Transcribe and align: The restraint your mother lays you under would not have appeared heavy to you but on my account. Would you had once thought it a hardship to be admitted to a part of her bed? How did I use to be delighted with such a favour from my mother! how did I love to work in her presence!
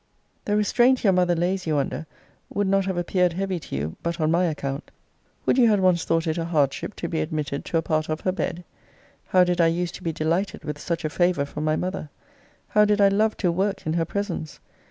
The 0.45 0.57
restraint 0.57 1.03
your 1.03 1.13
mother 1.13 1.35
lays 1.35 1.67
you 1.67 1.77
under 1.77 2.07
would 2.51 2.65
not 2.65 2.85
have 2.87 2.97
appeared 2.97 3.33
heavy 3.33 3.59
to 3.59 3.75
you 3.75 3.97
but 4.01 4.19
on 4.19 4.31
my 4.31 4.45
account. 4.45 4.89
Would 5.45 5.59
you 5.59 5.69
had 5.69 5.79
once 5.79 6.05
thought 6.05 6.25
it 6.25 6.39
a 6.39 6.45
hardship 6.45 6.95
to 6.95 7.07
be 7.07 7.21
admitted 7.21 7.63
to 7.65 7.77
a 7.77 7.83
part 7.83 8.09
of 8.09 8.21
her 8.21 8.31
bed? 8.31 8.63
How 9.27 9.43
did 9.43 9.61
I 9.61 9.67
use 9.67 9.91
to 9.91 10.01
be 10.03 10.11
delighted 10.11 10.63
with 10.63 10.79
such 10.79 11.05
a 11.05 11.09
favour 11.11 11.45
from 11.45 11.65
my 11.65 11.75
mother! 11.75 12.09
how 12.69 12.83
did 12.83 12.99
I 12.99 13.09
love 13.09 13.37
to 13.37 13.51
work 13.51 13.85
in 13.85 13.93
her 13.93 14.05
presence! 14.05 14.59